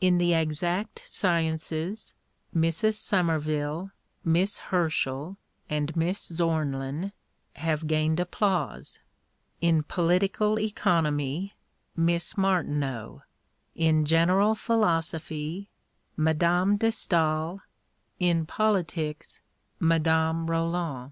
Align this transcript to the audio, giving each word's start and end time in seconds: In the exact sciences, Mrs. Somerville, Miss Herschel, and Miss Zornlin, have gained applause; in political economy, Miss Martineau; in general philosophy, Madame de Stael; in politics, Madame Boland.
In 0.00 0.18
the 0.18 0.34
exact 0.34 1.02
sciences, 1.04 2.12
Mrs. 2.54 2.94
Somerville, 2.94 3.90
Miss 4.24 4.58
Herschel, 4.70 5.36
and 5.68 5.96
Miss 5.96 6.28
Zornlin, 6.30 7.10
have 7.54 7.88
gained 7.88 8.20
applause; 8.20 9.00
in 9.60 9.82
political 9.82 10.60
economy, 10.60 11.54
Miss 11.96 12.36
Martineau; 12.38 13.24
in 13.74 14.04
general 14.04 14.54
philosophy, 14.54 15.70
Madame 16.16 16.76
de 16.76 16.92
Stael; 16.92 17.60
in 18.20 18.46
politics, 18.46 19.40
Madame 19.80 20.46
Boland. 20.46 21.10